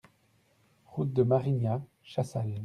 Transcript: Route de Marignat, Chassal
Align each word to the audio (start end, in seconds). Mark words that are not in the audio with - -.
Route 0.87 1.13
de 1.13 1.21
Marignat, 1.21 1.79
Chassal 2.01 2.55